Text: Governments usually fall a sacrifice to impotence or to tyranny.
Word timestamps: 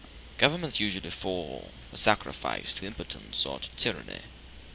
Governments 0.39 0.79
usually 0.79 1.11
fall 1.11 1.69
a 1.93 1.95
sacrifice 1.97 2.73
to 2.73 2.87
impotence 2.87 3.45
or 3.45 3.59
to 3.59 3.69
tyranny. 3.75 4.21